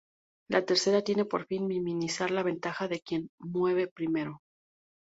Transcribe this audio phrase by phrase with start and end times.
[0.49, 4.39] La tercera tiene por fin minimizar la ventaja de quien mueve primero.